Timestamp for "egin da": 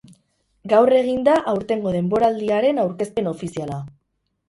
1.01-1.35